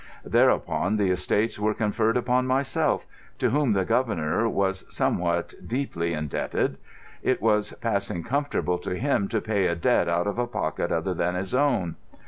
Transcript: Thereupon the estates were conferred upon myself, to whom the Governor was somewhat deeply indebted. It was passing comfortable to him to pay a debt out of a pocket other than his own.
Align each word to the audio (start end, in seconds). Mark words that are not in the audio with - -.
Thereupon 0.25 0.97
the 0.97 1.11
estates 1.11 1.59
were 1.59 1.75
conferred 1.75 2.17
upon 2.17 2.47
myself, 2.47 3.05
to 3.37 3.51
whom 3.51 3.73
the 3.73 3.85
Governor 3.85 4.49
was 4.49 4.83
somewhat 4.89 5.53
deeply 5.63 6.13
indebted. 6.13 6.79
It 7.21 7.39
was 7.39 7.73
passing 7.81 8.23
comfortable 8.23 8.79
to 8.79 8.97
him 8.97 9.27
to 9.27 9.39
pay 9.39 9.67
a 9.67 9.75
debt 9.75 10.09
out 10.09 10.25
of 10.25 10.39
a 10.39 10.47
pocket 10.47 10.91
other 10.91 11.13
than 11.13 11.35
his 11.35 11.53
own. 11.53 11.97